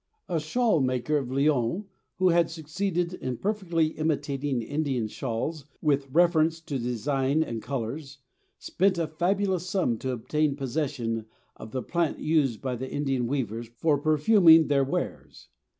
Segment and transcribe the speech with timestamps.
[0.27, 6.59] A shawl maker of Lyons, who had succeeded in perfectly imitating Indian shawls with reference
[6.61, 8.17] to design and colors,
[8.57, 13.67] spent a fabulous sum to obtain possession of the plant used by the Indian weavers
[13.75, 15.49] for perfuming their wares.